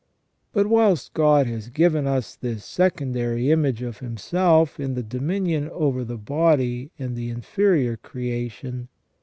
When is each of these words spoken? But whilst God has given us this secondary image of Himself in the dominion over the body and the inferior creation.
But 0.51 0.65
whilst 0.65 1.13
God 1.13 1.45
has 1.45 1.69
given 1.69 2.07
us 2.07 2.33
this 2.35 2.65
secondary 2.65 3.51
image 3.51 3.83
of 3.83 3.99
Himself 3.99 4.79
in 4.79 4.95
the 4.95 5.03
dominion 5.03 5.69
over 5.69 6.03
the 6.03 6.17
body 6.17 6.89
and 6.97 7.15
the 7.15 7.29
inferior 7.29 7.97
creation. 7.97 8.87